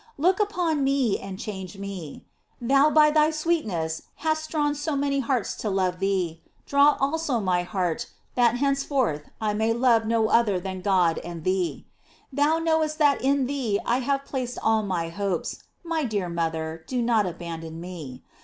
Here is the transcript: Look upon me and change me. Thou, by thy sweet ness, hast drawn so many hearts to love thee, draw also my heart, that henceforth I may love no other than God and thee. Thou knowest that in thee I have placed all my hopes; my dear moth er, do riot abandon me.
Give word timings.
Look 0.17 0.39
upon 0.39 0.83
me 0.83 1.19
and 1.19 1.37
change 1.37 1.77
me. 1.77 2.25
Thou, 2.59 2.89
by 2.89 3.11
thy 3.11 3.29
sweet 3.29 3.67
ness, 3.67 4.01
hast 4.15 4.49
drawn 4.49 4.73
so 4.73 4.95
many 4.95 5.19
hearts 5.19 5.53
to 5.57 5.69
love 5.69 5.99
thee, 5.99 6.41
draw 6.65 6.97
also 6.99 7.39
my 7.39 7.61
heart, 7.61 8.07
that 8.33 8.55
henceforth 8.55 9.29
I 9.39 9.53
may 9.53 9.73
love 9.73 10.07
no 10.07 10.29
other 10.29 10.59
than 10.59 10.81
God 10.81 11.19
and 11.19 11.43
thee. 11.43 11.85
Thou 12.33 12.57
knowest 12.57 12.97
that 12.97 13.21
in 13.21 13.45
thee 13.45 13.79
I 13.85 13.99
have 13.99 14.25
placed 14.25 14.57
all 14.63 14.81
my 14.81 15.09
hopes; 15.09 15.59
my 15.83 16.03
dear 16.03 16.29
moth 16.29 16.55
er, 16.55 16.83
do 16.87 17.05
riot 17.05 17.27
abandon 17.27 17.79
me. 17.79 18.23